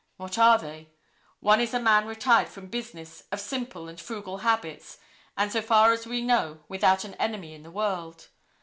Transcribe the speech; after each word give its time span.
What 0.17 0.39
are 0.39 0.57
they? 0.57 0.89
One 1.41 1.61
is 1.61 1.75
a 1.75 1.79
man 1.79 2.07
retired 2.07 2.49
from 2.49 2.69
business, 2.69 3.21
of 3.31 3.39
simple 3.39 3.87
and 3.87 4.01
frugal 4.01 4.39
habits, 4.39 4.97
and 5.37 5.51
so 5.51 5.61
far 5.61 5.91
as 5.91 6.07
we 6.07 6.23
know 6.23 6.63
without 6.67 7.03
an 7.03 7.13
enemy 7.19 7.53
in 7.53 7.61
the 7.61 7.69
world. 7.69 8.29